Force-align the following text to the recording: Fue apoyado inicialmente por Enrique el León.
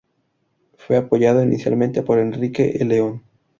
Fue 0.77 0.97
apoyado 0.97 1.43
inicialmente 1.43 2.01
por 2.01 2.17
Enrique 2.17 2.75
el 2.79 2.87
León. 2.87 3.21